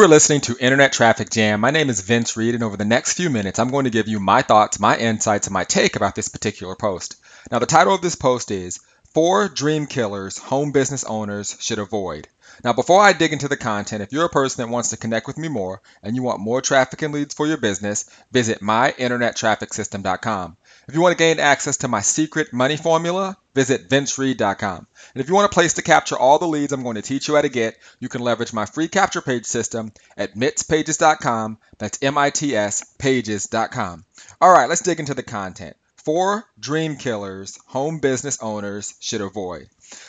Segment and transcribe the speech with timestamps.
[0.00, 1.60] You are listening to Internet Traffic Jam.
[1.60, 4.08] My name is Vince Reed, and over the next few minutes, I'm going to give
[4.08, 7.16] you my thoughts, my insights, and my take about this particular post.
[7.50, 8.80] Now, the title of this post is
[9.12, 12.28] Four Dream Killers Home Business Owners Should Avoid.
[12.62, 15.26] Now, before I dig into the content, if you're a person that wants to connect
[15.26, 20.56] with me more and you want more traffic and leads for your business, visit myinternettrafficsystem.com.
[20.86, 24.86] If you want to gain access to my secret money formula, visit vincereed.com.
[25.14, 27.26] And if you want a place to capture all the leads I'm going to teach
[27.26, 31.58] you how to get, you can leverage my free capture page system at mitspages.com.
[31.78, 34.04] That's M I T S pages.com.
[34.40, 35.76] All right, let's dig into the content.
[36.04, 39.68] Four dream killers home business owners should avoid.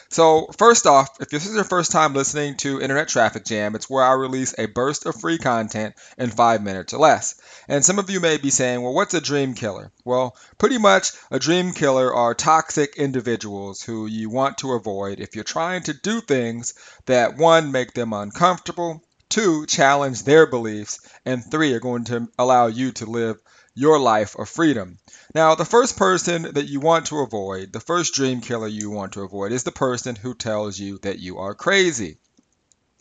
[0.10, 3.90] So, first off, if this is your first time listening to Internet Traffic Jam, it's
[3.90, 7.36] where I release a burst of free content in five minutes or less.
[7.68, 9.92] And some of you may be saying, well, what's a dream killer?
[10.06, 15.36] Well, pretty much a dream killer are toxic individuals who you want to avoid if
[15.36, 16.74] you're trying to do things
[17.06, 22.68] that, one, make them uncomfortable, two, challenge their beliefs, and three, are going to allow
[22.68, 23.38] you to live
[23.76, 24.98] your life of freedom.
[25.36, 29.14] Now, the first person that you want to avoid, the first dream killer you want
[29.14, 32.21] to avoid, is the person who tells you that you are crazy.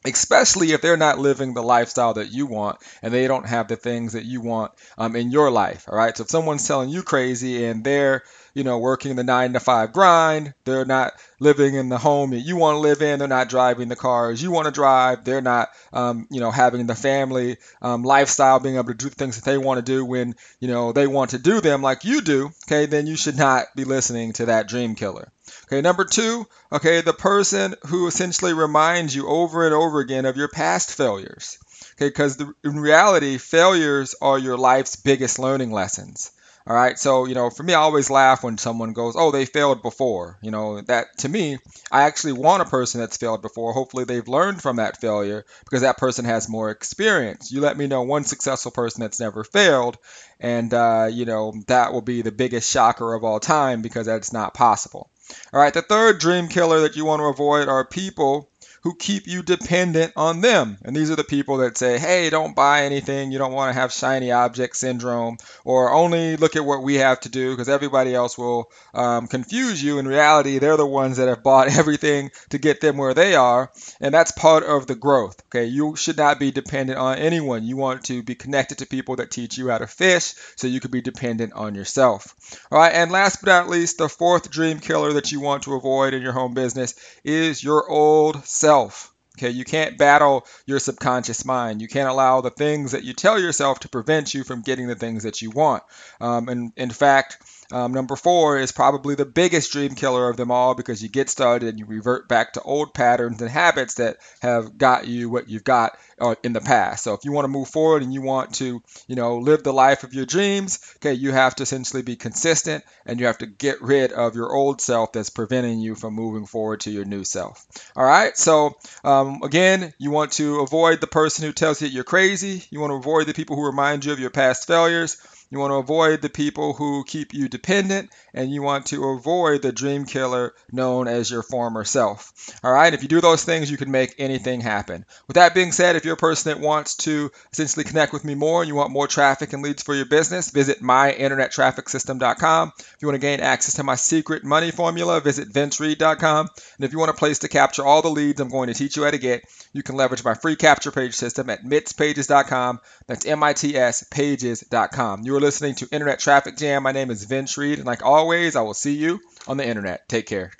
[0.05, 3.77] Especially if they're not living the lifestyle that you want and they don't have the
[3.77, 5.87] things that you want um, in your life.
[5.89, 6.17] All right.
[6.17, 8.23] So if someone's telling you crazy and they're
[8.55, 10.55] you know, working the nine to five grind.
[10.65, 13.19] They're not living in the home that you want to live in.
[13.19, 15.25] They're not driving the cars you want to drive.
[15.25, 19.15] They're not, um, you know, having the family um, lifestyle, being able to do the
[19.15, 22.05] things that they want to do when, you know, they want to do them like
[22.05, 22.51] you do.
[22.67, 25.31] Okay, then you should not be listening to that dream killer.
[25.65, 30.37] Okay, number two, okay, the person who essentially reminds you over and over again of
[30.37, 31.59] your past failures.
[31.93, 36.33] Okay, because in reality, failures are your life's biggest learning lessons.
[36.67, 36.99] All right.
[36.99, 40.39] So, you know, for me, I always laugh when someone goes, oh, they failed before.
[40.43, 41.59] You know, that to me,
[41.91, 43.73] I actually want a person that's failed before.
[43.73, 47.51] Hopefully, they've learned from that failure because that person has more experience.
[47.51, 49.97] You let me know one successful person that's never failed,
[50.39, 54.33] and, uh, you know, that will be the biggest shocker of all time because that's
[54.33, 55.10] not possible.
[55.53, 55.75] All right.
[55.75, 58.50] The third dream killer that you want to avoid are people
[58.83, 60.79] who keep you dependent on them.
[60.83, 63.31] And these are the people that say, hey, don't buy anything.
[63.31, 67.21] You don't want to have shiny object syndrome, or only look at what we have
[67.21, 69.99] to do because everybody else will um, confuse you.
[69.99, 73.71] In reality, they're the ones that have bought everything to get them where they are.
[74.01, 75.43] And that's part of the growth.
[75.49, 75.67] Okay.
[75.67, 77.65] You should not be dependent on anyone.
[77.65, 80.81] You want to be connected to people that teach you how to fish so you
[80.81, 82.35] can be dependent on yourself.
[82.73, 82.93] All right.
[82.95, 86.23] And last but not least, the fourth dream killer that you want to avoid in
[86.23, 89.13] your home business is your old self yourself.
[89.39, 91.81] Okay, you can't battle your subconscious mind.
[91.81, 94.95] You can't allow the things that you tell yourself to prevent you from getting the
[94.95, 95.83] things that you want.
[96.21, 97.39] Um, and in fact,
[97.73, 101.29] um, number four is probably the biggest dream killer of them all because you get
[101.29, 105.49] started and you revert back to old patterns and habits that have got you what
[105.49, 107.05] you've got uh, in the past.
[107.05, 109.73] So if you want to move forward and you want to, you know, live the
[109.73, 113.47] life of your dreams, okay, you have to essentially be consistent and you have to
[113.47, 117.25] get rid of your old self that's preventing you from moving forward to your new
[117.25, 117.67] self.
[117.97, 118.37] All right.
[118.37, 122.65] So um, again, you want to avoid the person who tells you you're crazy.
[122.71, 125.19] You want to avoid the people who remind you of your past failures.
[125.51, 129.63] You want to avoid the people who keep you dependent, and you want to avoid
[129.63, 132.33] the dream killer known as your former self.
[132.63, 135.05] All right, if you do those things, you can make anything happen.
[135.27, 138.37] With that being said, if you're a person that wants to essentially connect with me
[138.37, 142.73] more and you want more traffic and leads for your business, visit myinternettrafficsystem.com.
[142.79, 146.49] If you want to gain access to my secret money formula, visit vincereed.com.
[146.77, 148.97] And if you want a place to capture all the leads I'm going to teach
[148.97, 152.81] you how to get, you can leverage my free capture page system at mitspages.com.
[153.09, 155.23] That's M I T S pages.com.
[155.25, 156.83] You are listening to Internet Traffic Jam.
[156.83, 160.07] My name is Vince Reed, and like always, I will see you on the internet.
[160.09, 160.53] Take care.